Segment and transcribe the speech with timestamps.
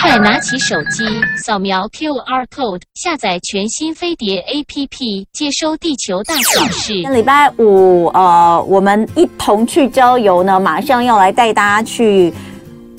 [0.00, 1.04] 快拿起手机，
[1.36, 6.94] 扫描 QR code，下载全新飞碟 APP，接收地球大小事。
[6.94, 12.32] 礼拜五，呃，我们一同去郊游呢，马上要来带大家去。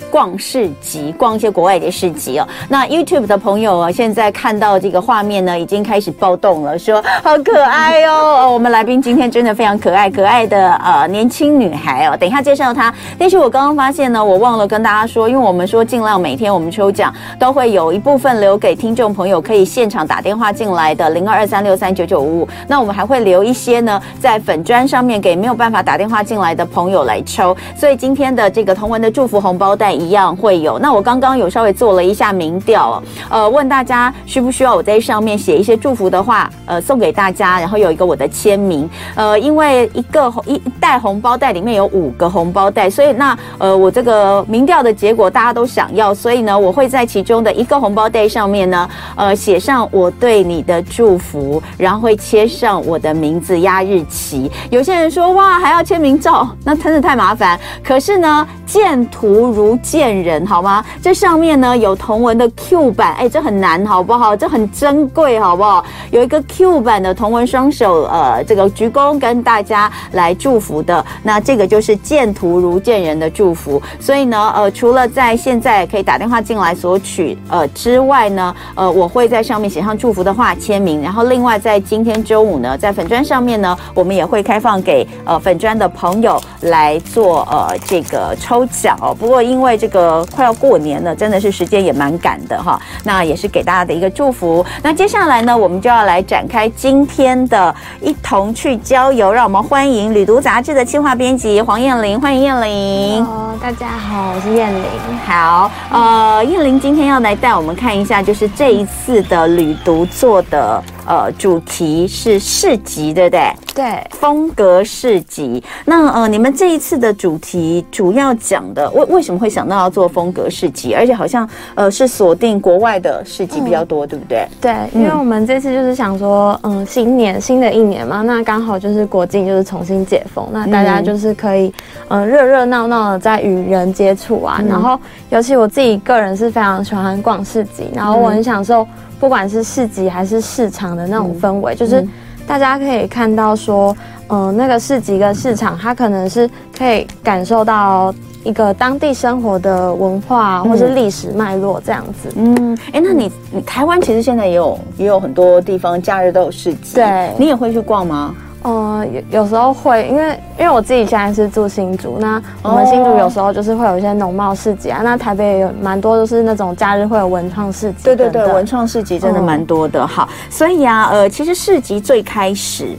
[0.10, 2.48] 逛市集，逛一些国外的市集哦。
[2.68, 8.50] 那 YouTube 的朋友啊，现在看到这个画面呢，已经开始暴动了，说好可爱哦。
[8.54, 12.18] 我们来宾今天真的非常可爱，可爱的呃年轻女孩哦。
[12.18, 12.94] 等一下介绍她。
[13.18, 22.48] 但是我刚刚发现呢，我忘了跟大家说，因为我们说尽量每天我们抽奖都会有一部分留给听众朋友，可以现场打电话进来的零二二三六三九九五五。
[22.68, 27.56] 那我们还会留一些呢，在粉砖上面给没有办法打电话进来的朋友来抽。
[27.76, 29.91] 所以今天的这个同文的祝福红包袋。
[29.94, 30.80] 一样会有。
[30.80, 54.50] 那我刚刚有稍微做了一下民调，呃，问大家需不需要我在上面写一些祝福的话，呃，送给大家，然后有一个我的签名，呃，因为一个红一袋红包袋里面有五个红包袋，所以那呃，我这个民调的结果大家都想要，所以呢，我会在其中的一个红包袋上面呢，呃，写上我对你的祝福，然后会签上我的名字压日期。
[54.70, 57.60] 有些人说哇，还要签名照，那真的太麻烦。
[57.84, 59.78] 可是呢，见图如。
[59.82, 60.84] 见人好吗？
[61.02, 64.36] 这上面呢有同文的 Q 版，哎，这很难好不好？
[64.36, 65.84] 这很珍贵好不好？
[66.12, 71.04] 有一个 Q 版的同文双手，呃，这个鞠躬跟大家来祝福的。
[71.24, 73.82] 那这个就是见图如见人的祝福。
[74.00, 81.02] 所以呢，呃，除了在现在可以打电话进来索取，呃之外呢，呃，我会在上面写上祝福的话签名。
[81.02, 89.16] 然后另外在今天周五呢，在粉砖上面呢，我们也会开放给呃粉砖的朋友来做呃这个抽奖哦。
[89.18, 92.80] 不过因为这个快要过年了，真的是时间也蛮赶的哈。
[93.04, 94.66] 那也是给大家的一个祝福。
[94.84, 99.32] 那接下来呢，我们就要来展开今天的一同去郊游。
[99.32, 103.26] 让我们欢迎《旅读》杂志的企划编辑黄燕玲，欢迎燕玲。
[103.26, 104.84] 哦，大家好，我是燕玲。
[105.26, 110.84] 好，呃，燕玲今天要来带我们看一下，就是这一次的《旅读》做的。
[111.06, 113.52] 呃，主题是市集，对不对？
[113.74, 115.64] 对，风格市集。
[115.86, 120.94] 那呃，你们这一次的主题主要讲的，为为什么会想到要做风格市集？
[120.94, 124.48] 而且好像呃是锁定国外的市集比较多，嗯、对不对？
[124.62, 131.74] 对，因为我们这次就是想说，嗯，新年新的一年嘛，那刚好就是国境就是重新解封，那大家就是可以
[132.10, 134.58] 嗯热热闹闹的在与人接触啊。
[134.60, 138.86] 嗯、然后，尤其我自己个人是非常喜欢逛市集，然后我很享受。
[139.22, 142.06] 不管是市集还是市场的那种氛围，嗯、就是
[142.48, 143.96] 大家可以看到说，
[144.30, 148.12] 嗯、呃，那个市集跟市场，它可能是可以感受到
[148.44, 152.34] 一个当地生活的文化或是历史脉络这样子。
[152.36, 158.36] 嗯，哎、欸，那你你台湾其实现在也有也有很多地方假日都有市集，对，你也会去逛吗？
[158.64, 168.04] 嗯，有有时候会，因为因为我自己现在是住新竹，那我们新竹有时候就是会有一些农贸市集啊，那台北也有蛮多都是那种假日会有文创市集。
[168.04, 170.06] 对对对，文创市集真的蛮多的。
[170.06, 172.96] 好，所以啊，呃，其实市集最开始，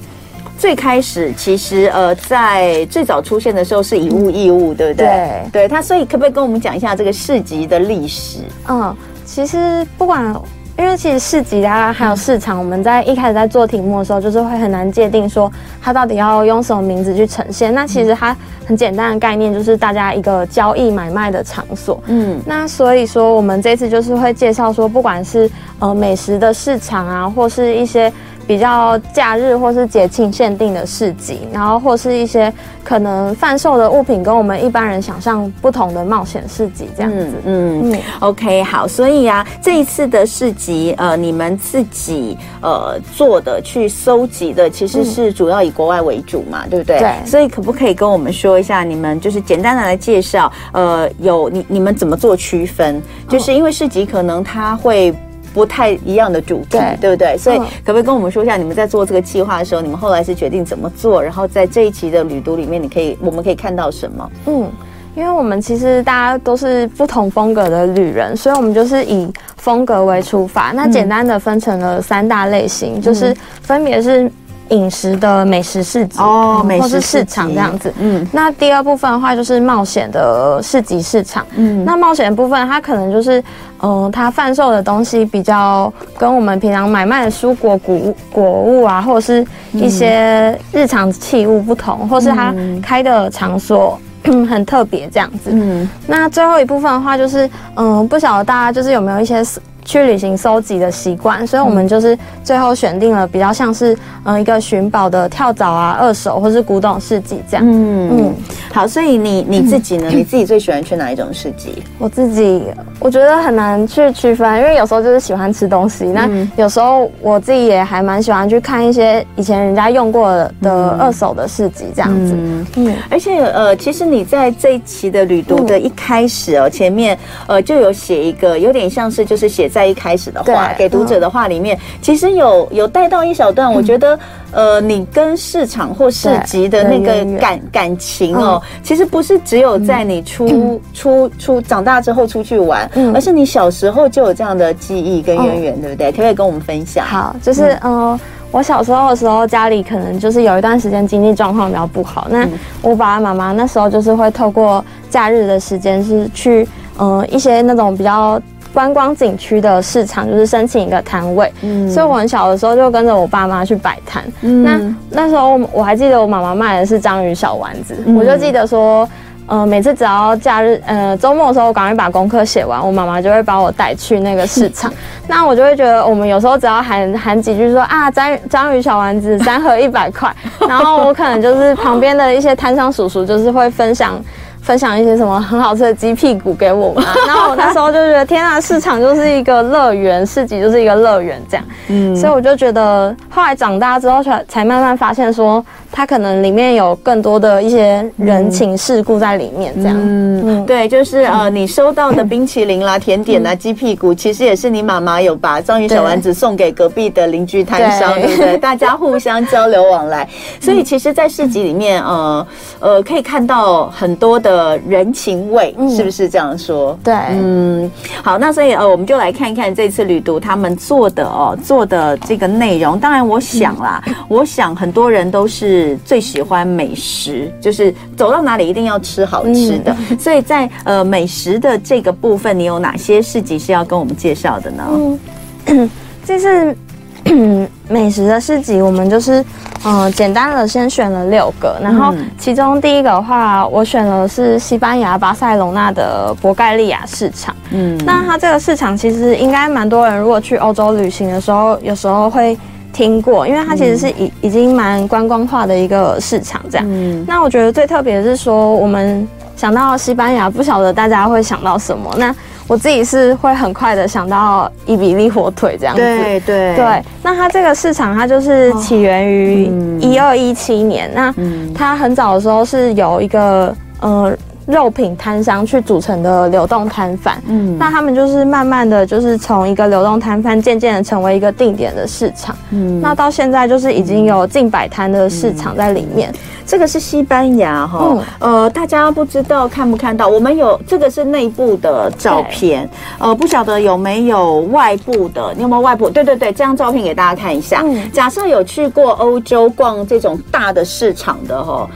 [0.58, 5.06] 最开始其实呃，在最早出现的时候是以物易物，对不对？
[5.06, 8.40] 对，对，它所以可不可以跟我们讲一下这个市集的历史？
[8.68, 10.34] 嗯，其实不管。
[10.78, 15.50] 因为其实市集啊，还有市场，我们在一开始在做题目的时候，就是会很难界定说
[15.80, 17.72] 它到底要用什么名字去呈现。
[17.74, 22.02] 那其实它很简单的概念，就是大家一个交易买卖的场所。
[22.06, 28.12] 嗯，那所以说我们这次就是会介绍说，不管是呃美食的市场啊，或是一些。
[28.46, 32.52] 比较假日或是节庆限定的市集，然后或是一些
[32.84, 37.30] 可能贩售的物品跟我们一般人想象不同的冒险市集这样子。
[37.44, 46.98] 嗯嗯，嗯，OK，好，所以啊，这一次的市集，呃，你们自己呃做的去搜集的，其实是主要以国外为主嘛，嗯、对不对？
[46.98, 47.14] 对。
[47.24, 53.00] 所以可不可以跟我们说一下，你们就是简单的来介绍，呃，有你你们怎么做区分？
[53.28, 55.14] 就是因为市集可能它会。
[55.52, 57.36] 不太一样的主题，对，对不对？
[57.38, 61.22] 所以可不可以跟我们说一下，你们在做这个计划的时候，你们后来是决定怎么做？
[61.22, 64.30] 然后在这一期的旅读里面，你可以，我们可以看到什么？
[64.46, 64.70] 嗯，
[65.14, 70.72] 因为我们其实大家都是不同风格的旅人，所以我们就是以风格为出发。
[70.72, 74.30] 那简单的分成了三大类型，嗯、就是分别是。
[74.72, 77.92] 饮食的美食市集哦，美食市场这样子。
[77.98, 81.46] 嗯，那第二部分的话就是冒险的市集市场。
[81.54, 83.38] 嗯，那冒险的部分，它可能就是，
[83.80, 93.98] 嗯、呃，它贩售的东西比较跟我们平常买卖的蔬果、谷果物啊，或者是一些日常器物不同，或是它开的场所。
[94.48, 99.42] 很特别这样子，嗯，那最后一部分的话就是，嗯，不晓得大家就是有没有一些
[99.84, 107.66] 去旅行收集的习惯，所以我们就是最后选定了比较像是嗯一个寻宝的跳蚤啊、二手或是古董市集这样。
[107.66, 108.34] 嗯嗯，
[108.72, 110.08] 好，所以你你自己呢？
[110.08, 111.82] 你自己最喜欢去哪一种市集？
[111.98, 112.62] 我自己
[113.00, 120.30] 我觉得很难去区分，因为有时候就是喜欢吃东西，那有时候我自己也还蛮喜欢去看一些以前人家用过
[120.62, 122.36] 的二手的市集这样子。
[122.76, 127.18] 嗯，而且呃，其实你在这一期的旅读的一开始哦，前面
[127.48, 129.71] 呃就有写一个有点像是就是写。
[129.72, 134.18] 在一开始的话，给读者的话里面，其实有有带到一小段，我觉得，
[134.52, 146.10] 呃，你跟市场或市集的那个感感情哦，其实不是只有在你出出出长大之后出去玩，而是你小时候就有这样的记忆跟渊源，对不对？
[146.10, 147.06] 可不可以跟我们分享？
[147.06, 148.18] 好，就是嗯，
[148.50, 152.46] 我小时候的时候，家里可能就是有一段时间经济状况比较不好，那
[152.82, 156.68] 我爸爸妈妈那时候就是会透过假日的时间是去
[156.98, 158.40] 嗯一些那种比较。
[158.72, 164.24] 观光景区的市场就是申请一个摊位，嗯，所以我很小的时候就跟着我爸妈去摆摊。
[164.40, 164.64] 嗯，
[165.10, 169.08] 那那时候我还记得我妈妈卖的是章鱼小丸子，嗯，我就记得说，
[169.46, 174.92] 呃，每次只要假日，呃，周末的时候，我赶快把功课写完，我妈妈就会把我带去那个市场。
[175.28, 180.34] 那我就会觉得，我们有时候只要喊喊几句说啊，章章鱼小丸子三盒一百块，
[180.66, 184.18] 然后我可能就是旁边的一些摊商叔叔就是会分享。
[184.62, 208.56] 分享一些什么很好吃的鸡屁股给我们， 然后我那时候就觉得天啊，市场就是一个乐园，市集就是一个乐园这样，嗯，所以我就觉得后来长大之后才才慢慢发现说，它可能里面有更多的一些人情世故在里面这样，嗯，对，就是呃，你收到的冰淇淋啦、甜点啦、鸡屁股，其实也是你妈妈有把章鱼小丸子送给隔壁的邻居摊商， 对不对？
[208.58, 210.28] 大家互相交流往来，
[210.60, 212.46] 所以其实，在市集里面，呃
[212.78, 214.51] 呃，可以看到很多的。
[214.52, 216.98] 呃，人情味是不是这样说？
[217.02, 217.90] 对，嗯，
[218.22, 223.00] 好，那所以呃，我们就来看一看这次旅读他们做的哦，做的这个内容。
[223.00, 229.96] 当然，我想啦，嗯、我想很多人都是最喜欢美食，就是走到哪里一定要吃好吃的。
[230.10, 235.18] 嗯、所以在呃美食的这个部分，你有哪些市集是要跟我们介绍的呢？
[235.66, 235.90] 嗯，
[236.26, 236.76] 这是。
[237.88, 239.44] 美食的市集，我们就是，
[239.84, 247.54] 嗯，简单的先选了六个，然后其中第一个的话，我选了是西班牙巴塞隆纳的博盖利亚市场。
[247.70, 252.58] 嗯，那它这个市场其实应该蛮多人，如果去欧洲旅行的时候，有时候会
[252.92, 256.60] 听过，因为它其实是已已经蛮观光化的一个市场。
[256.70, 259.26] 这样，嗯，那我觉得最特别的是说，我们
[259.56, 262.12] 想到西班牙，不晓得大家会想到什么？
[262.18, 262.34] 那
[262.72, 267.02] 我自己是会很快的想到伊比利火腿这样子，对对对。
[267.22, 269.70] 那它这个市场，它就是起源于
[270.00, 271.10] 一二一七年。
[271.14, 271.34] 那
[271.74, 274.34] 它很早的时候是有一个呃
[274.72, 286.32] 肉品摊商去组成的流动摊贩，嗯，那他们就是慢慢的就是从一个流动摊贩，渐渐的成为一个定点的市场，嗯，那到现在就是已经有近百摊的市场在里面。
[286.64, 290.28] 这个是西班牙哈，嗯、呃，大家不知道看不看到？
[290.28, 295.52] 我们有这个是内部的照片，呃，不晓得有没有外部的？
[295.54, 296.08] 你有没有外部？
[296.08, 297.82] 对对对，这张照片给大家看一下。
[297.84, 301.86] 嗯、假设有去过欧洲逛这种大的市场的哈，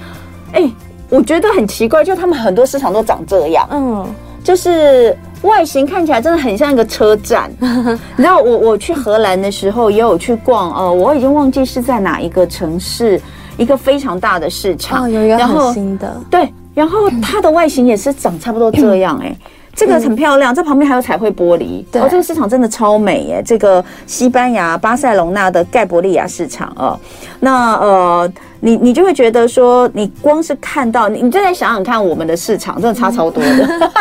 [0.52, 0.68] 哎，
[1.08, 4.06] 我觉得很奇怪，就他们很多市场都长这样，嗯，
[4.42, 7.50] 就是外形看起来真的很像一个车站。
[7.60, 13.20] 你知道，我我去荷兰的时候也有去逛，呃，我已经忘记是在哪一个城市。
[13.58, 19.34] 一个非常大的市场，哦，有一个很新的，对，然后它的外形也是长差不多这样，哎，
[19.76, 26.98] 这个很漂亮，这旁边还有彩绘玻璃，对，哦，这个市场真的超美，耶，这个西班牙巴塞隆纳的盖博利亚市场哦，
[27.38, 28.32] 那呃。
[28.58, 33.92] 你你就会觉得说，你光是看到你，你就在想想看，我们的市场真的差超多的。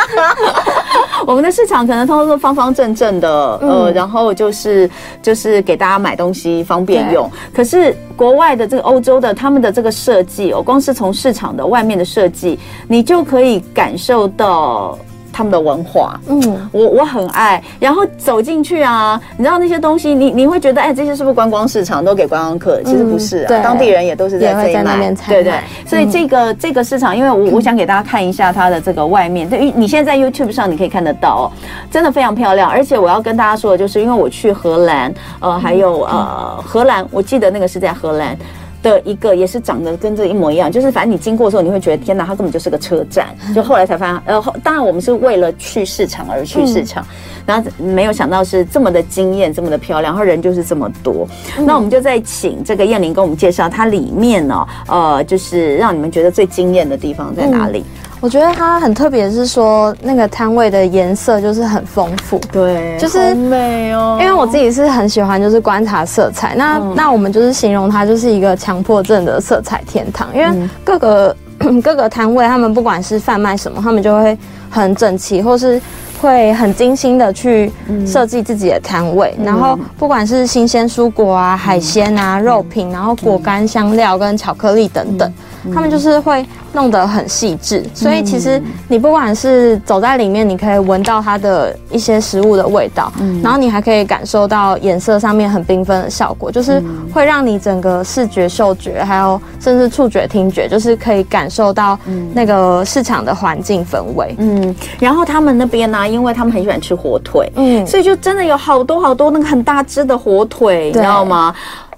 [1.28, 3.30] 我们的市场可能通常都方方正正的，
[3.62, 4.90] 呃，然后就是
[5.22, 7.30] 就是给大家买东西方便用。
[7.54, 12.58] 可是国外的这个欧洲的他们的这个设计，哦，光是从市场的外面的设计，
[12.88, 14.98] 你就可以感受到。
[15.36, 17.62] 他们的文化，嗯，我我很爱。
[17.78, 22.82] 然后走进去啊，你知道那些东西，你你会觉得，哎，这些是不是观光市场都给观光客？
[22.84, 25.56] 其实不是啊，当地人也都是在这里买，对对。
[25.86, 29.50] 所以这个这个市场，因为我我想给大家看一下它的这个外面。
[29.50, 31.52] 对于你现在在 YouTube 上你可以看得到，
[31.92, 32.70] 真的非常漂亮。
[32.70, 38.38] 而且我要跟大家说的就是，因为我去荷兰，呃，还有呃荷兰，我记得那个是在荷兰。
[38.86, 43.36] 的一个也是长得跟这一模一样，就是反正你经过的时候，你会觉得天哪，它根本就是个车站。
[43.56, 47.04] 就后来才发现，呃，当然我们是为了去市场而去市场，
[47.48, 51.28] 然后没有想到是这么的惊艳，这么的漂亮，然后人就是这么多。
[51.66, 57.84] 那我们就在请这个燕玲跟我们介绍它里面呢，呃，就是让你们觉得最惊艳的地方在哪里？
[58.22, 64.18] 我觉得它很特别，是说那个摊位的颜色就是很丰富，对，就是美哦。
[64.20, 74.38] 因为我自己是很喜欢就是观察色彩，那、嗯、那我们就是形容它就是一个强迫症的色彩天堂，因为各个、嗯、各个 摊位他们不管是贩卖什么，他们就会
[74.70, 75.82] 很整齐，或是。
[76.22, 77.70] 会很精心的去
[78.08, 85.30] 设计自己的摊位，嗯、然后不管是新鲜蔬果啊、嗯、海鲜啊、嗯、肉品，然后果干、香料跟巧克力等等。
[85.30, 85.34] 嗯
[85.74, 101.98] 他们就是会弄得很细致，所以其实你不管是走在里面，你可以闻到它的一些食物的味道，嗯，然后你还可以感受到颜色上面很缤纷的效果，就是会让你整个视觉、嗅觉，还有甚至触觉、听觉，就是可以感受到
[102.34, 104.76] 那个市场的环境氛围，嗯。
[105.00, 111.54] 然后他们那边呢，因为他们很喜欢吃火腿，嗯，所以就真的有好多好多那个很大只的火腿，你知道吗？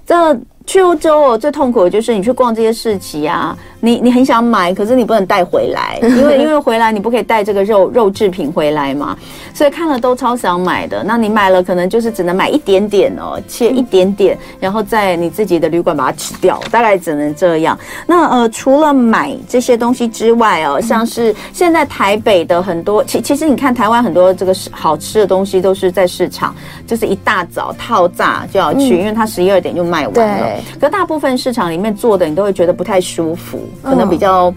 [0.06, 0.36] 这。
[0.68, 9.16] 去欧洲哦，最痛苦的就是你去逛这些市集啊，你你很想买，可是你不能带回来，因为 因为回来你不可以带这个肉肉制品回来嘛，
[9.54, 11.02] 所以看了都超想买的。
[11.04, 17.78] 那你买了，可能就是只能买一点点哦，切一点点，然后在你自己的旅馆把它吃掉，大概只能这样。
[18.06, 26.54] 那呃，除了买这些东西之外哦，像是现在台北的很多，其其实你看台湾很多这个好吃的东西都是在市场，
[26.86, 30.48] 就是一大早套炸就要去，因为它十一二点就卖完了。
[30.80, 34.50] 可大部分市场里面做的，你都会觉得不太舒服，可能比较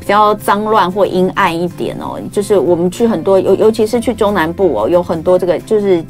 [0.00, 2.20] 比较脏乱或阴暗一点哦。
[2.32, 6.04] 就是我们去很多，尤尤其是去中南部哦，有很多这个就是。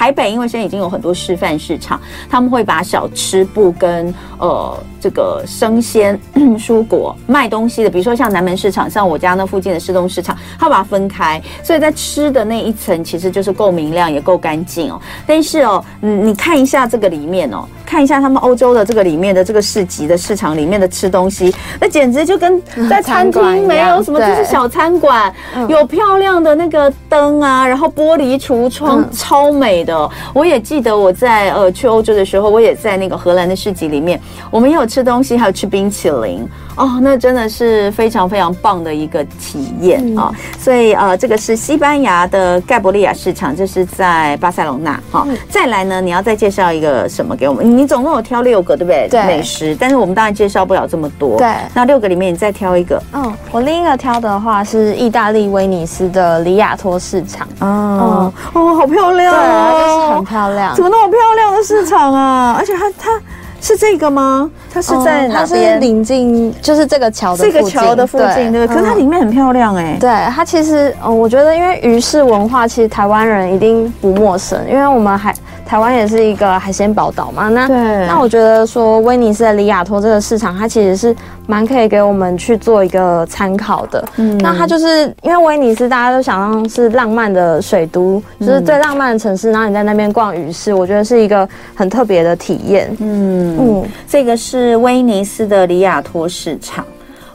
[0.00, 6.18] 台北因为现在已经有很多示范市场，他们会把小吃部跟呃这个生鲜
[6.58, 14.98] 蔬果卖东西的，比如说像南门市场，像我家那附近的市东市场，他把它分开，所以在吃的那一层其实就是够明亮也够干净哦。
[15.26, 25.30] 但是哦，你，你看一下这个里面哦，看一下他们欧洲的这个里面的这个市集的市场里面的吃东西，那简直就跟在餐厅没有什么，就是小餐馆，
[25.68, 29.89] 有漂亮的那个灯啊，然后玻璃橱窗，超美的。
[30.34, 34.20] 我也记得我在呃去欧洲的时候，我也在那个荷兰的市集里面，
[34.50, 36.46] 我们也有吃东西，还有吃冰淇淋。
[36.80, 40.32] 哦，那真的是非常非常棒的一个体验啊！
[40.58, 44.98] 所以呃，这个是西班牙的盖博利亚市场，这是在巴塞隆纳。
[45.10, 47.78] 好，再来呢，你要再介绍一个什么给我们？
[47.78, 49.08] 你总共有挑六个，对不对？
[49.10, 51.36] 对，美食，但是我们当然介绍不了这么多。
[51.36, 53.02] 对，那六个里面你再挑一个。
[53.12, 57.46] 嗯，我另一个挑的话是意大利威尼斯的里亚托市场。
[57.60, 59.80] 哦，哦，好漂亮哦。
[59.80, 62.56] 就是很漂亮，怎么那么漂亮的市场啊？
[62.58, 63.20] 而且它它
[63.60, 64.50] 是这个吗？
[64.72, 65.34] 它是在哪边？
[65.34, 68.66] 它是临近，就是这个桥的这个桥的附近，对？
[68.66, 69.96] 可是它里面很漂亮哎。
[70.00, 75.34] 对，它其实，嗯，我觉得因为鱼市文化，其实台湾人一定不陌生，因为我们还。
[75.70, 77.68] 台湾也是一个海鲜宝岛嘛，那
[78.04, 81.14] 那我觉得说威尼斯的里亚托这个市场，它其实是
[81.46, 84.04] 蛮可以给我们去做一个参考的。
[84.16, 92.90] 嗯，那它就是因为威尼斯大家都想象是浪漫的水都，就是最浪漫的城市，然后你在那边逛鱼市，我觉得是一个很特别的体验。
[92.98, 96.84] 嗯嗯，这个是威尼斯的里亚托市场。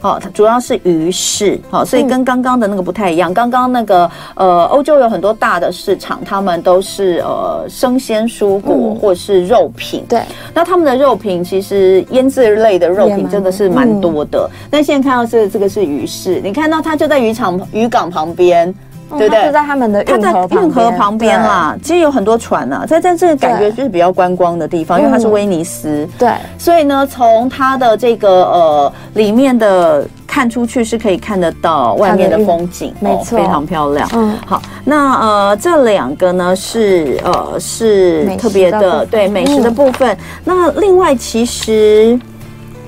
[0.06, 3.34] 哦，它主要是鱼市，好，所以跟刚刚的那个不太一样。
[3.34, 10.06] 刚刚那个呃，欧洲有很多大的市场，他们都是呃生鲜蔬果或是肉品。
[10.08, 10.22] 对，
[10.54, 14.48] 那他们的肉品其实腌制类的肉品真的是蛮多的。
[14.70, 18.72] 但现在看到是这个是鱼市，你看到它就在渔场渔港旁边。
[19.10, 19.46] 对不对？
[19.46, 26.08] 就在他们的运河运河旁边啦，其实有很多船啊，在在这个感觉就是比较观光的地方，因为它是威尼斯。
[26.18, 34.10] 对，所以呢，从它的这个呃里面的看出去是可以看得到外面的风景，没错，非常漂亮。
[34.14, 40.18] 嗯，好，那呃这两个呢是呃是特别的，对美食的部分。
[40.44, 42.20] 那另外其实。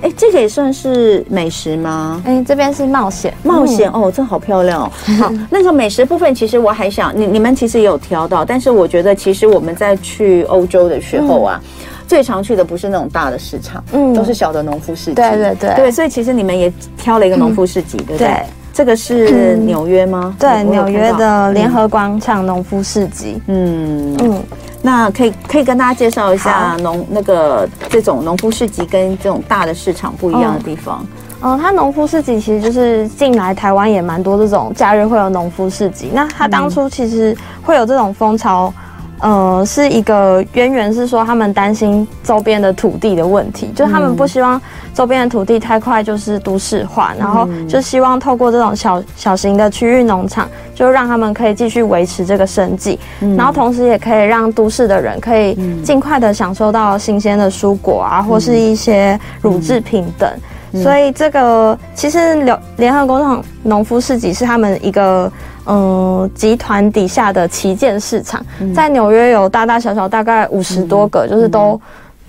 [0.02, 2.22] 哎，这个也算是美食吗？
[2.26, 4.92] 哎，这边是冒险，冒险哦，这好漂亮哦。
[5.20, 11.60] 好，那个美食部分，其实我还想，你你们其实也有挑到，但是我觉得其实我们在去欧洲的时候啊，
[12.08, 15.14] 最常去的不是那种大的市场，嗯，都是小的农夫市集。
[15.16, 18.44] 对对对，对，所以其实你们也挑了一个农夫市集，对不对？
[18.74, 20.36] 这个是 纽约吗？
[20.38, 23.42] 对，纽约的联合广场农夫市集。
[23.48, 24.44] 嗯嗯。
[24.82, 31.06] 那可以可以跟大家介绍一下农那个这种农夫市集跟这种大的市场不一样的地方。
[31.42, 36.10] 嗯，呃，它农夫市集其实就是近来台湾也蛮多这种假日会有农夫市集。
[36.14, 38.74] 那它当初其实会有这种风潮。
[39.20, 44.62] 呃，是一个渊源，是说他们担心周边的土地的问题，就是他们不希望
[44.94, 53.00] 周边的土地太快就是都市化，然后就希望透过这种小小型的区域农场，就让他们可以继续维持这个生计，
[53.36, 60.30] 然后同时也可以让都市的人可以尽快的享受到新鲜的蔬果啊，或是一些乳制品等。
[60.72, 65.32] 嗯、所以这个其实联联合工厂农夫市集是他们一个
[65.66, 71.80] 嗯、呃、集团底下的旗舰市场，嗯、在纽约有大大小小大概五十多个，嗯、就是都。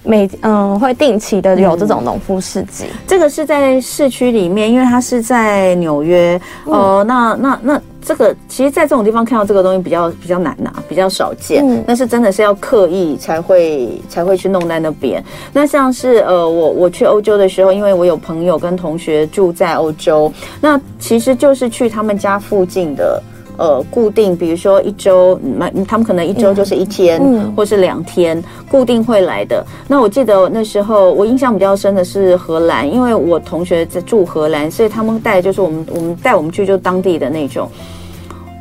[0.09, 15.23] 每嗯会定期的有这种农夫市集，嗯，这个是在市区里面，因为它是在纽约，嗯、呃，那那那这个其实，在这种地方看到这个东西比较比较难拿，比较少见，嗯、那是真的是要刻意才会才会去弄在那边。
[15.53, 23.23] 那像是呃，我我去欧洲的时候，因为我有朋友跟同学住在欧洲，那其实就是去他们家附近的。
[23.59, 29.67] 呃，固定，比如说一周，嗯，他们可能一周就是一天，嗯，或是两天，固定会来的。
[29.89, 37.69] 那我记得那时候，我印象比较深的是荷兰，因为我同学在住荷兰，所以他们带就是我们，我们带我们去就当地的那种。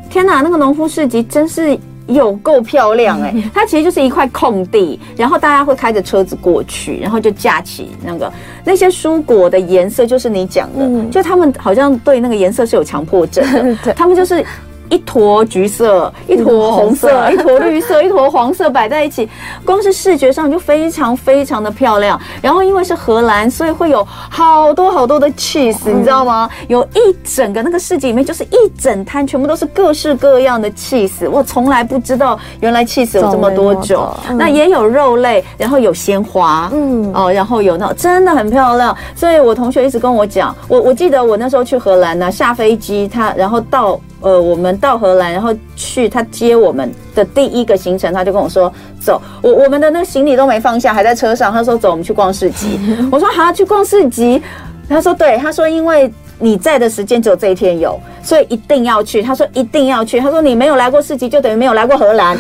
[0.10, 1.78] 天哪，那个农夫市集真是
[2.08, 3.52] 有够漂亮哎，欸！
[3.54, 13.46] 它其实就是一块空地，然后大家会开着车子过去，然后就架起那个那些蔬果的颜色，就是你讲的，嗯，就他们好像对那个颜色是有强迫症
[13.84, 14.44] 的， 他们就是。
[14.90, 19.28] 一坨橘色，一坨红色， 一坨绿色，一坨黄色摆在一起，
[19.66, 22.20] 光是视觉上就非常非常的漂亮。
[22.42, 26.50] 然后因为是荷兰，所以会有好多好多的 cheese，你知道吗？
[26.68, 31.30] 有一整个那个市集里面就是一整摊，全部都是各式各样的 cheese。
[31.30, 34.08] 我从来不知道原来 cheese 有这么多种。
[34.36, 38.96] 那也有肉类，然后有鲜花，嗯哦，然后有那真的很漂亮。
[39.16, 44.00] 所以我同学一直跟我讲，我我记得我那时候去荷兰呢，下飞机他然后到。
[44.22, 52.80] 呃，我们到荷兰，然后去他接我们的第一个行程，他就跟我说：“走，我我们的那个行李都没放下，还在车上。”他说：“走，我们去逛市集。”
[53.12, 54.42] 我说：“好，去逛市集。”
[54.90, 60.20] 他说：“对，他说因为你在的时间只有这一天有。”所以一定要去，他说一定要去。
[60.20, 62.36] 他说你没有来过市集，就等于没有来过荷兰，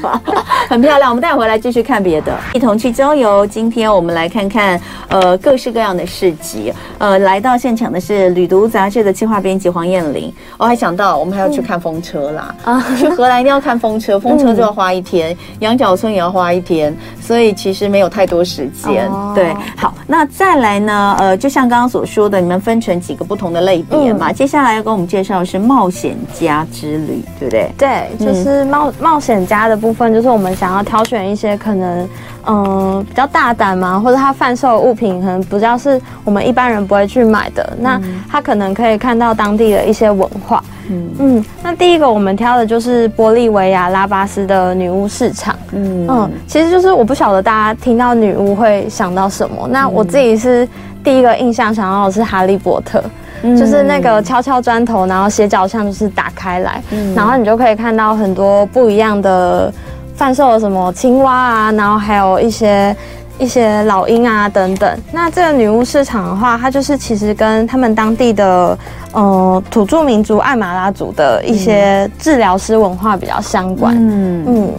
[0.70, 1.10] 很漂亮。
[1.10, 3.46] 我们待会回来继续看别的，一同去郊游。
[3.46, 6.72] 今天我们来看看呃各式各样的市集。
[6.96, 10.32] 呃，来到现场的是《旅读》杂志的企划编辑黄燕玲。
[10.56, 19.06] 我还想到我们还要去看风车啦，啊、嗯，去荷兰一定要看风车， 风车就要花一天，羊角村也要花一天，所以其实没有太多时间。
[19.10, 21.16] 哦、对，好，那再来呢？
[21.18, 24.30] 呃，就像刚刚所说的，你们分成几个不同的类别嘛？
[24.30, 27.70] 嗯、接下来要跟我们介绍的是冒险家之旅，对不对？
[27.76, 32.08] 对，就是冒、嗯、冒险家的部分，就是我们想要挑选一些可能，
[32.46, 40.64] 嗯、呃，比较大胆嘛，或者他贩售的物品可能比较是我们一般人不会去买的，嗯、那他可能可以看到当地的一些文化。
[40.90, 45.54] 嗯嗯，那第一个我们挑的就是玻利维亚拉巴斯的女巫市场。
[45.72, 50.66] 嗯嗯，其实就是我不晓得大家听到女巫会想到什么，那我自己是
[51.02, 53.02] 第一个印象想到的是哈利波特。
[53.40, 59.72] 就是那个敲敲砖头，然后斜角巷就是打开来，嗯、然后你就可以看到很多不一样的
[60.16, 62.96] 贩售的什么青蛙啊，然后还有一些
[63.38, 64.98] 一些老鹰啊等等。
[65.12, 68.76] 那这个女巫市场的话，它就是其实跟他们当地的
[69.12, 73.94] 呃土著民族艾马拉族的一些治疗师文化比较相关。
[73.96, 74.44] 嗯。
[74.48, 74.74] 嗯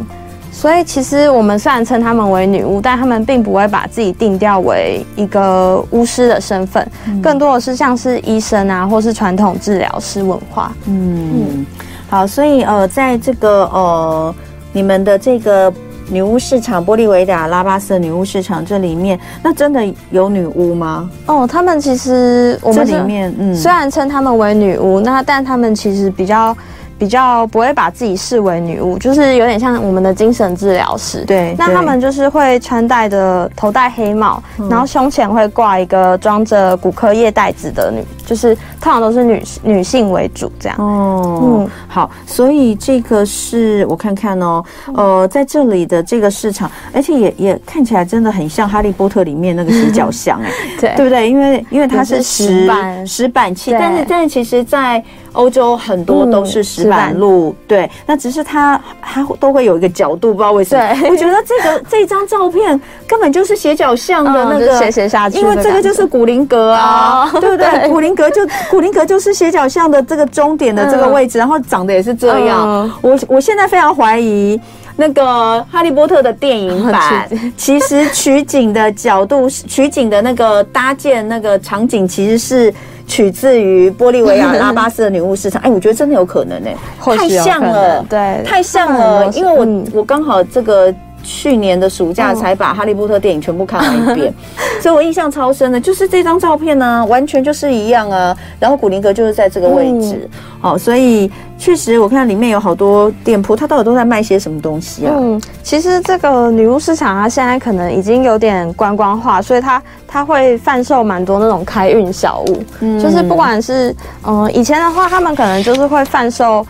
[0.52, 10.74] 所以其实我们虽然称他们为女巫，但他们并不会把自己定调为一个巫师的身份，嗯、更多的是像是医生啊，或是传统治疗师文化。
[10.86, 11.66] 嗯，嗯
[12.10, 14.36] 好，所以呃，在这个呃，
[14.74, 15.72] 你们的这个
[16.10, 21.10] 女巫市场——玻利维亚拉巴斯的女巫市场这里面，那真的有女巫吗？
[21.28, 26.56] 哦，他们其实我们这里面，嗯，虽然称他们为女巫，那但他们其实比较。
[27.00, 31.24] 比较不会把自己视为女巫，就是有点像我们的精神治疗师。
[31.26, 40.78] 对，那他们就是会穿戴的头戴黑帽，嗯、然后胸前会挂一个装着骨科叶袋子的女，就是通常都是女女性为主这样。
[40.78, 44.62] 哦，嗯，好，所以这个是我看看哦，
[44.94, 51.30] 呃，在这里的这个市场，而且也也看起来真的很像《哈利波特》里面那个斜角巷哎， 对，对不对？
[51.30, 55.02] 因为因为它是石板石板砌，但是但是其实在
[55.34, 57.00] 欧洲很多都是石板。
[57.00, 61.10] 板路对，那只是它它都会有一个角度，不知道为什么。
[61.10, 67.70] 我觉得这个这张照片根本就是斜角巷的那个斜斜下去，因为这个就是古灵阁啊，哦、对不对？
[67.72, 72.68] 对古灵阁就古灵阁就是斜角巷的这个终点的这个位置，嗯、然后长得也是这样。
[72.68, 74.60] 嗯、我我现在非常怀疑
[74.96, 75.24] 那个
[75.72, 82.74] 《哈利波特》的电影版，嗯、其实取景的角度、取景的那个搭建那个场景，其实是。
[83.10, 86.69] 取自于玻利维亚 拉巴斯的女巫市场，哎，我觉得真的有可能呢，
[87.02, 90.93] 太像了，对，太像了，因为我我刚好这个
[91.32, 94.34] 去年的暑假才把《哈利波特》电影全部看完一遍，
[94.82, 98.36] 所以我印象超深的，就是这张照片呢、啊，完全就是一样啊。
[98.60, 100.28] 然后古灵阁就是在这个位置，
[100.63, 105.13] 嗯、哦，所以确实我看里面有好多店铺，它到底都在卖些什么东西啊？
[105.15, 116.65] 嗯，其实这个女巫市场它现在可能已经有点观光化，所以它它会贩售蛮多那种开运小物，嗯，就是不管是嗯以前的话，他们可能就是会贩售。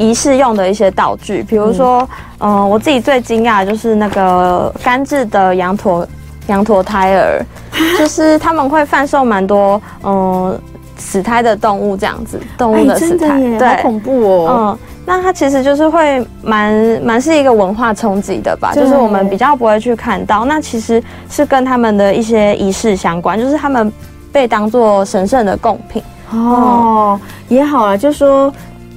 [0.00, 2.08] 仪式用的一些道具，比如说，
[2.38, 6.08] 嗯、呃，我自己最惊讶的就是那个干制的羊驼
[6.46, 7.44] 羊驼胎儿，
[7.98, 10.60] 就是他们会贩售蛮多，嗯、呃，
[10.96, 14.48] 死胎的动物这样子，动物的死胎，欸、对，好恐怖哦。
[14.58, 16.72] 嗯，那它其实就是会蛮
[17.04, 23.92] 蛮是一个文化冲击的吧，就是我们比较不会去看到，那其实是跟他们的一些仪式相关，就是他们
[24.32, 28.50] 被当做神圣的贡品哦，也好啊，就说。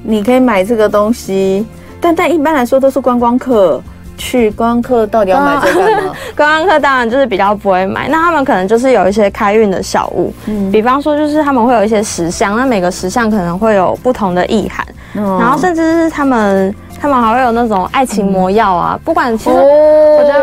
[0.03, 1.65] 你可以买这个东西，
[1.99, 3.81] 但但一般来说都是观光客
[4.17, 6.13] 去，观光客到底要买这个吗？
[6.37, 14.85] 观光客当然就是比较不会买，那他们可能就是有一些开运的小物，嗯，比方说就是他们会有一些石像，那每个石像可能会有不同的意涵，
[15.15, 16.73] 嗯，然后甚至是他们。
[17.01, 19.57] 他们还会有那种爱情魔药啊，不管其实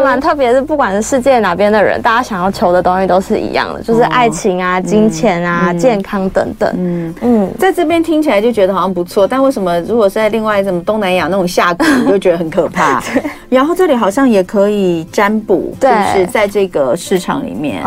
[0.00, 6.68] 得蛮特别，是不管是世界哪边的人，大家想要求的东西都是一样的，就是爱情啊、金钱啊、健康等等。
[6.76, 7.14] 嗯。
[7.20, 13.02] 嗯，在这边听起来就觉得好像不错，但为什么如果是在另外什么东南亚那种下蛊， 就觉得很可怕？
[13.48, 17.82] 然后这里好像也可以占卜，就是在这个市场里面。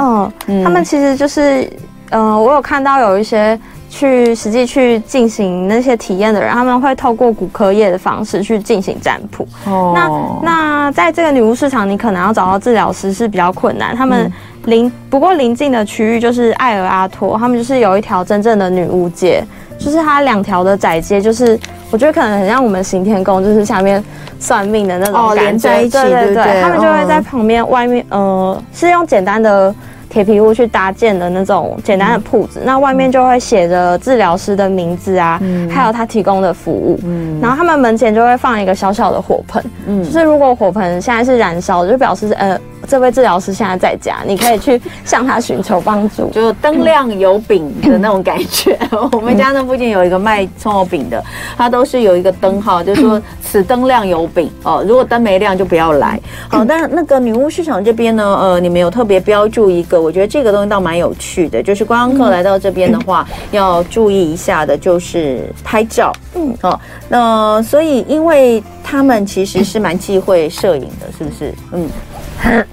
[0.47, 1.67] 嗯，他们其实就是，
[2.13, 3.59] 嗯，我有看到有一些。
[3.93, 9.47] 去实际去进行那些体验的人，他们会透过骨科业的方式去进行占卜。
[9.65, 13.95] 哦，那那在这个女巫市场，你可能要找到治疗师是比较困难。
[13.95, 14.33] 他们
[14.65, 19.45] 邻、嗯、不过邻近的区域就是艾尔阿托，他们就是有一条真正的女巫街，
[19.77, 21.55] 就是它两条的窄街，就是
[21.91, 24.03] 我觉得可能很像我们行天宫，就是下面
[24.39, 25.29] 算命的那种感觉。
[25.29, 29.75] 哦，连在一起，对对对，对对他们就会在旁边外面，呃，是用简单的。
[30.13, 36.99] 铁皮屋去搭建的那种简单的铺子，嗯、那外面就会写着治疗师的名字啊，嗯、还有他提供的服务。
[37.03, 42.55] 嗯，然后他们门前就会放一个小小的火盆，嗯，就是如果火盆现在是燃烧的，就表示呃。
[42.87, 48.77] 这位治疗师现在在家，你可以去向他寻求帮助，就灯亮有饼的那种感觉。
[49.13, 51.23] 我们家那附近有一个卖葱油饼的，
[51.57, 54.83] 他都是有一个灯号，就是说此灯亮油饼哦。
[54.87, 56.19] 如果灯没亮就不要来。
[56.49, 66.11] 好，但那个女巫市场这边呢，呃，你们有特别标注一个，我觉得这个东西倒蛮有趣的，就是观光客来到这边的话，要注意一下的，就是拍照。
[66.35, 71.53] 嗯，哦，那所以因为他们其实是蛮忌讳摄影的，是不是？
[71.71, 71.89] 嗯。
[72.37, 72.65] Huh?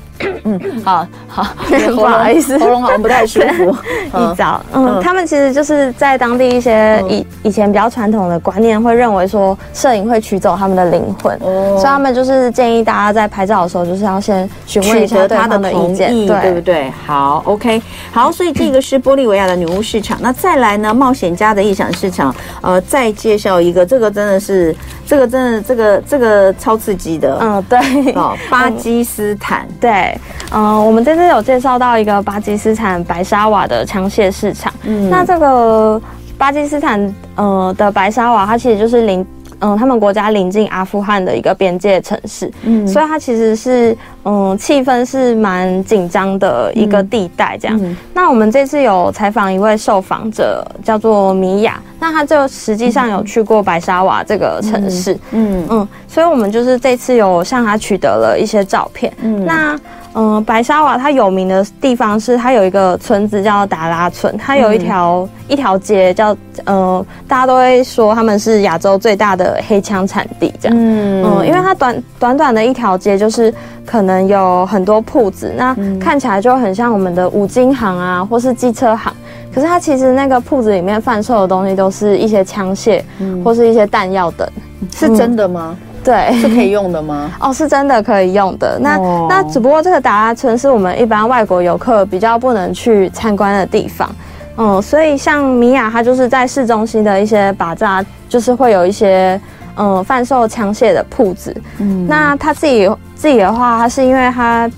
[0.44, 1.46] 嗯，好好，
[1.94, 3.74] 不好意思，喉咙好像不太舒服。
[4.12, 16.50] 一早，嗯，他们其实就是在当地一些以以前比较传统的观念，会认为说摄影会取走他们的灵魂，所以他们就是建议大家在拍照的时候，就是要先询问一下他的意见，对。
[16.52, 16.90] 不对？
[17.06, 17.80] 好，OK，
[18.12, 20.18] 好，所以这个是玻利维亚的女巫市场。
[20.20, 24.74] 那再来呢，冒险家的异想市场，呃，再介绍一个，这个真的是，
[25.06, 30.09] 这个真的，这个这个超刺激的，嗯，对，哦，巴基斯坦，对。
[30.52, 34.72] 嗯，我们这次有介绍到一个巴基斯坦白沙瓦的枪械市场。
[34.82, 36.00] 嗯，那这个
[36.36, 39.26] 巴基斯坦呃的白沙瓦，它其实就是邻
[39.60, 42.50] 嗯他们国家临近阿富汗的一个边界城市。
[42.62, 47.78] 嗯，所以它其实是嗯气氛是蛮紧张的一个地带这样。
[47.82, 51.78] 嗯，那我们这次有采访一位受访者，叫做米娅。
[52.02, 55.12] 那他就实际上有去过白沙瓦这个城市。
[55.32, 59.12] 嗯嗯，嗯，所以我们就是这次有向他取得了一些照片。
[59.22, 59.78] 嗯，那。
[60.14, 70.76] 嗯、呃，白沙瓦它有名的地方是它有一个村子叫达拉村，它有一条、嗯、一条街叫呃，大家都会说他们是亚洲最大的黑枪产地这样。
[70.76, 73.54] 嗯嗯，因为它短短短的一条街，就是
[73.86, 79.14] 可能有很多铺子，那看起来就很像我们的五金行啊，或是机车行。
[79.54, 84.48] 可是它其实那个铺子里面贩售的东西都是一些枪械，嗯、或是一些弹药等，
[84.92, 85.76] 是真的吗？
[85.80, 87.30] 嗯对，是可以用的吗？
[87.40, 88.78] 哦，是真的可以用的。
[88.80, 94.10] 那、哦、那只不过这个达拉村是我们一般外国游客比较不能去参观的地方。
[94.56, 99.40] 嗯，所以像米娅，它就是在市中心的一些巴扎，就是会有一些
[99.76, 101.54] 嗯贩售枪械的铺子。
[101.78, 104.70] 嗯，那他自己自己的话，他是因为他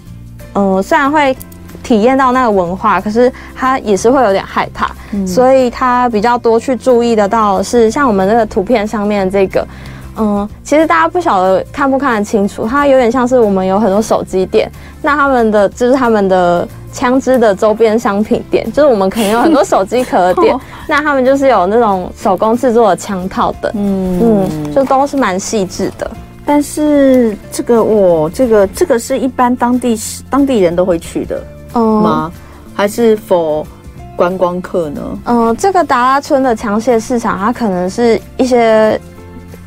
[0.54, 1.36] 嗯虽然会
[1.82, 9.66] 体验到那个文化，可是他也是会有点害怕，嗯、所以他比较多去注意得到的是像我们这个图片上面这个。
[10.16, 14.70] 嗯，其实大家不晓得看不看得清楚，它有点像是我们有很多手机店，
[15.00, 26.10] 那他们的就是他们的枪支的周边商品店，就是我们可能有很多手机壳的店， 那他们就是有那种手工制作的枪套的，嗯嗯，就都是蛮细致的。
[26.44, 29.98] 但是这个我，这个这个是一般当地
[30.28, 31.40] 当地人都会去的
[31.72, 32.30] 吗？
[32.34, 32.40] 嗯、
[32.74, 33.64] 还是 for
[34.16, 35.00] 观光客呢？
[35.26, 39.00] 嗯，这个达拉村的枪械市场，它可能是一些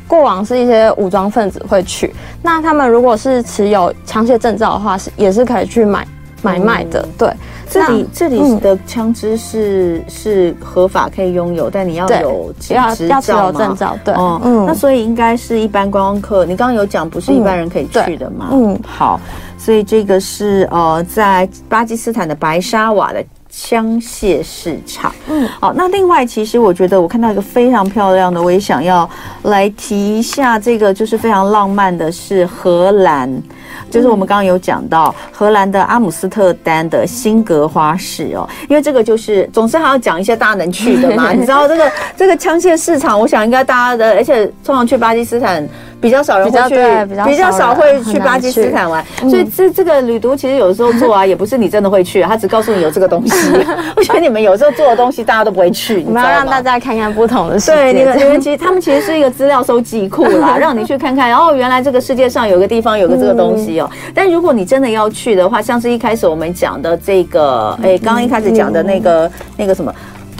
[0.06, 6.06] 过往是一些武装分子会去，那他们如果是持有枪械证照的话，是也是可以去买
[6.42, 7.02] 买卖的。
[7.02, 7.32] 嗯、对，
[7.68, 13.98] 这里这里的枪支是、嗯、是合法可以拥有，但你要有要要持有证照。
[14.04, 16.44] 对，嗯，嗯那所以应该是一般观光客。
[16.44, 18.48] 你刚刚有讲，不是一般人可以去的吗？
[18.52, 19.20] 嗯，好，
[19.58, 23.24] 所以这个是呃，在巴基斯坦的白沙瓦的。
[23.58, 29.08] 枪械市场，嗯，好，那另外，其实我觉得我看到一个非常漂亮的，我也想要
[29.44, 33.42] 来提一下，这个就是非常浪漫的，是荷兰。
[33.90, 41.32] 就是我们刚刚有讲到荷兰的阿姆斯特丹的辛格花市哦，因为这个就是总是还要讲一些大家能去的嘛。
[41.32, 45.66] 你知道这个这个枪械市场，我想应该大家的，而且通常去巴基斯坦
[46.00, 46.76] 比较少人会去，
[47.24, 49.04] 比较，少会去巴基斯坦玩。
[49.28, 53.34] 所以这这个旅途其实有时候做啊， 也不是你真的会去，他只告诉你有这个东西。
[53.96, 57.72] 我觉得你们有时候做的东西大家都不会去，你们要让大家看看不同的世界。
[57.72, 63.90] 对，你们你们其实他们其实是一个资料收集库啦， 让你去看看，然后原来这个世界上有个地方有个这个东西哦。
[64.14, 69.92] 但如果你真的要去的话，像是一开始我们讲的这个，哎，刚刚一开始讲的那个那个什么，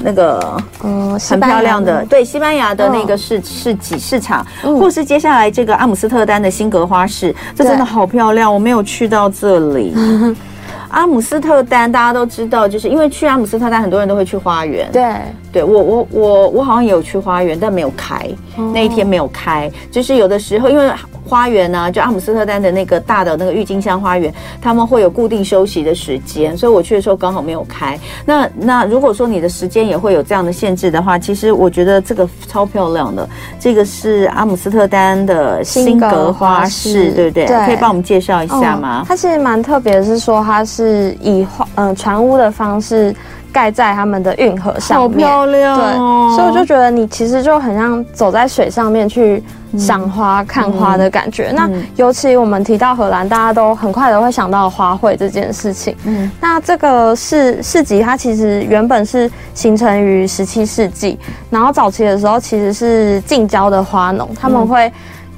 [0.02, 9.94] 那个嗯，很漂亮的，对，西班牙的那个市市集市场，或是接下来这个阿姆斯特丹的辛格花市，这真的好漂亮，我没有去到这里。
[10.96, 15.14] 阿姆斯特丹大家都知道，就是因为去阿姆斯特丹很多人都会去花园，对，
[15.52, 18.26] 对我我我我好像也有去花园，但没有开，
[18.72, 20.90] 那一天没有开，就是有的时候因为。
[21.28, 24.32] 花园呢、啊，就阿姆斯特丹的那个大的那个郁金香花园，
[24.62, 27.98] 他们会有固定休息的时间，所以我去的时候刚好没有开。
[28.24, 33.28] 那那如果说你的时间也会有这样的限制的话，其实我觉得这个超漂亮的，
[33.58, 37.46] 这个是阿姆斯特丹的辛格花市，对不对？
[37.46, 39.02] 对，可以帮我们介绍一下吗？
[39.02, 40.85] 嗯、它其实蛮特别，是说它是
[41.20, 43.14] 以花嗯船屋的方式。
[43.52, 46.28] 盖在他们的运河上面，好漂亮哦！
[46.28, 49.42] 对，所以我就觉得你其实就很像走在水上面去
[49.78, 51.48] 赏花、嗯、看花的感觉。
[51.52, 55.96] 嗯、那尤其我们提到荷兰，大家都很快的会想到花卉这件事情。
[56.04, 61.18] 嗯，那这个市市集它其实原本是形成于十七世纪，
[61.48, 64.92] 然后早期的时候其实是近郊的花农，他们会。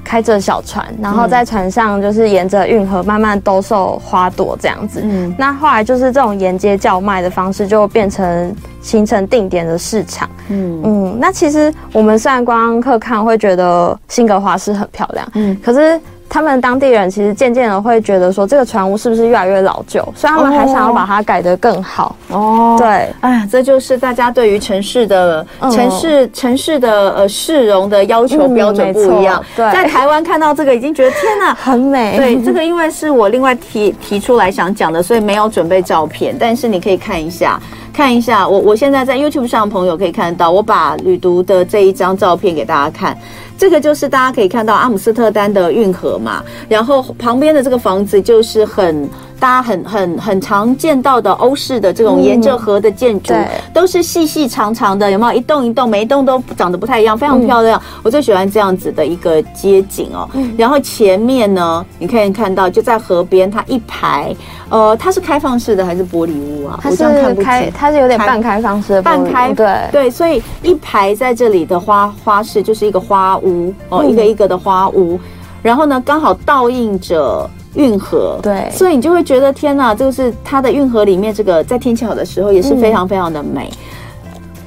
[0.04, 5.00] 开着小船，然后在船上就是沿着运河慢慢兜售花朵这样子。
[5.02, 10.28] 嗯，那后来就是这种沿街叫卖的方式，就变成形成定点的市场。
[10.48, 16.00] 嗯嗯，那其实我们虽然观光客看会觉得辛格华是很漂亮，嗯，可是。
[16.28, 20.02] 他们当地人其实渐渐的会觉得说，这个船屋是不是越来越老旧？
[20.14, 22.14] 所以他们还想要把它改得更好。
[22.28, 22.86] 哦，对，
[23.20, 29.42] 哎呀，这就是大家对于城市的城市城市的呃市容的要求标准不一样。
[29.56, 32.16] 对，在台湾看到这个已经觉得天哪， 很美。
[32.18, 37.58] 对，这个因为是我另外提提出来想讲的，所以没有准备照片，但是你可以看一下，
[37.92, 38.46] 看一下。
[38.46, 43.16] 我我现在在 YouTube 上的朋友可以看到，我把旅读的这一张照片给大家看。
[43.58, 49.06] 这个就是大家可以看到阿姆斯特丹的运河嘛，然后旁边的这个房子就是很。
[49.40, 57.78] 大家很很很常见到的欧式的这种沿着河的建筑，嗯、都是细细长长的，有没有一栋一栋，每一栋都长得不太一样，非常漂亮。
[57.78, 60.28] 嗯、我最喜欢这样子的一个街景哦。
[60.32, 64.34] 嗯、然后前面呢，你可以看到就在河边，它一排，
[64.70, 66.80] 呃，它是开放式的还是玻璃屋啊？
[66.82, 73.47] 它是开，我这样看不见，它是有点半开放式的，半开对对，所以一排在这里的花花式就是一个花屋
[73.88, 75.18] 哦，嗯、一个一个的花屋，
[75.62, 77.48] 然后呢，刚好倒映着。
[77.74, 83.70] 运河，对，所以你就会觉得天哪，这个是它的运河里面，这个在天气好的时候也是非常非常的美。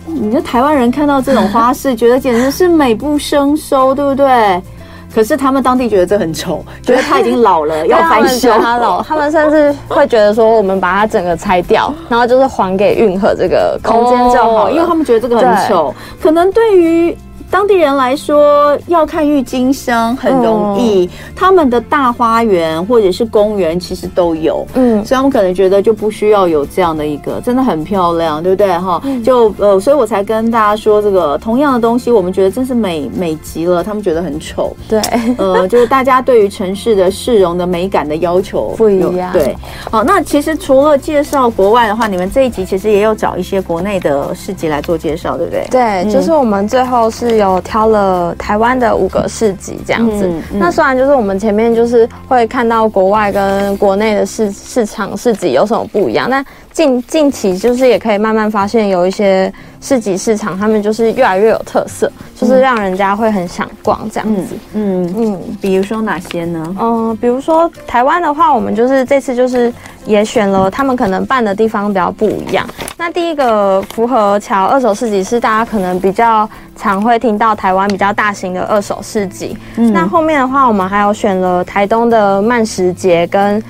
[0.07, 4.61] 嗯、你说台湾人看到这种花式， 觉得简直是美不胜收，对不对？
[5.13, 8.49] 可是他们当地觉得这很丑，觉得它已经老了， 要翻修。
[8.61, 15.93] 它老，他们甚至会觉得说，我们把它整个拆掉， 然后就是还给运河这个空间就好，因为他们觉得这个很丑。
[16.21, 17.17] 可能对于。
[17.51, 21.05] 当地人来说，要看郁金香很容易。
[21.05, 28.71] 嗯、他们的大花园或者是公园其实都有，嗯，所以他们可能觉得就不需要有这样的一个，真的很漂亮，对不对？
[28.79, 34.73] 哈、嗯，就呃，所以我才跟大家说，这个同样的东西，我们觉得真是美美极了，他们觉得很丑。
[34.87, 35.01] 对，
[35.37, 39.33] 呃，就是大家对于城市的市容的美感的要求不一样。
[39.33, 39.53] 对，
[39.91, 45.67] 好，那其实除了介绍国外的话，你们这一集其实也有找一些国内的市集来做介绍，对不对？
[45.69, 47.40] 对，就是我们最后是。
[47.41, 50.25] 有挑了台湾的五个市集这样子。
[50.25, 64.55] 嗯嗯、那虽然就是我们前面就是会看到国外跟国内的市市场市集有什么不一样，但近近期就是也可以慢慢发现有一些市集市场，他们就是越来越有特色，就是让人家会很想逛这样子。
[64.73, 66.63] 嗯嗯，嗯，比如说哪些呢？
[66.79, 69.73] 嗯、呃，比如说台湾的话，我们就是这次就是
[70.05, 72.65] 也选了他们可能办的地方比较不一样。
[72.95, 79.57] 那第一个福和桥二手市集是大家可能比较常会听到台湾比较大型的二手市集。
[79.77, 83.61] 嗯、那后面的话，我们还有选了台东的慢食节跟。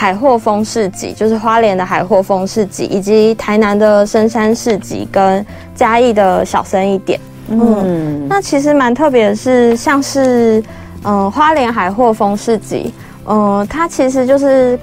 [0.00, 7.20] 海货丰市集就是花莲的海货丰市集，以及台南的深山市集跟嘉义的小生一点。
[7.50, 10.58] 嗯，嗯，那其实蛮特别的是，像是
[11.02, 12.94] 嗯、呃、花莲海货丰市集，
[13.26, 14.78] 嗯、呃，它其实就是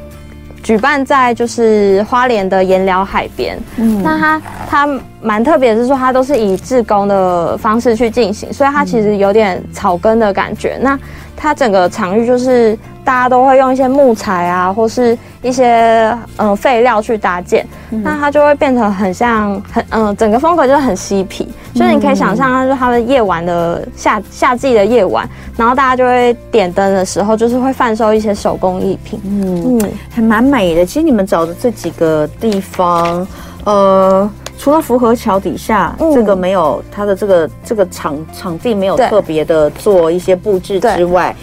[0.62, 3.58] 举办在就是花莲的盐寮海边。
[3.77, 10.77] 嗯，那它它蛮特别的是说，它都是以志工的方式去进行，所以它其实有点草根的感觉。
[10.80, 10.99] 那
[11.38, 30.86] 它整个场域就是大家都会用一些木材啊，或是一些嗯废料去搭建，嗯、那它就会变成很像很嗯整个风格就很嬉皮，嗯、就是你可以想象，就是他们夜晚的夏夏季的夜晚，然后大家就会点灯的时候，就是会贩售一些手工艺品，嗯嗯，还蛮美的。
[30.86, 33.26] 其实你们找的这几个地方，
[33.63, 34.30] 呃。
[34.58, 41.34] 除了福和桥底下，嗯、这个没有它的这个这个场场地没有特别的做一些布置之外，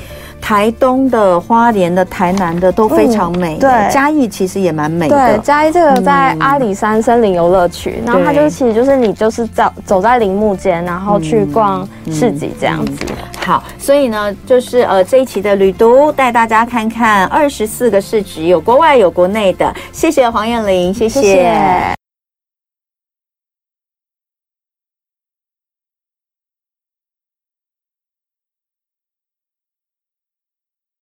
[0.41, 3.57] 台东的、花莲的、台南的都非常美。
[3.57, 5.17] 嗯、对，嘉义其实也蛮美的。
[5.17, 13.07] 对，嘉义这个在阿里山森林游乐区，嗯、然后它就是其实就是你就是走走在林木间，然后去逛市集这样子。
[13.39, 19.73] 好，所以呢，就是呃这一期的旅读带大家看看二十四个市集，有国外有国内的。
[19.93, 21.23] 谢谢黄燕玲，谢谢。
[21.23, 22.04] 谢谢